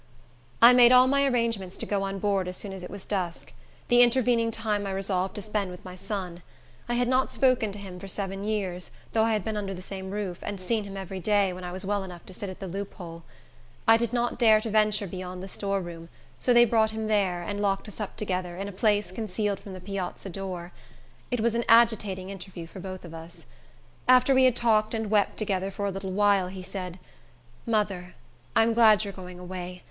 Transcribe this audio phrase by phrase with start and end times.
[0.63, 3.53] I made all my arrangements to go on board as soon as it was dusk.
[3.87, 6.41] The intervening time I resolved to spend with my son.
[6.89, 9.81] I had not spoken to him for seven years, though I had been under the
[9.83, 12.59] same roof, and seen him every day, when I was well enough to sit at
[12.59, 13.21] the loophole.
[13.87, 16.09] I did not dare to venture beyond the storeroom;
[16.39, 19.73] so they brought him there, and locked us up together, in a place concealed from
[19.73, 20.71] the piazza door.
[21.29, 23.45] It was an agitating interview for both of us.
[24.07, 26.97] After we had talked and wept together for a little while, he said,
[27.67, 28.15] "Mother,
[28.55, 29.79] I'm glad you're going away.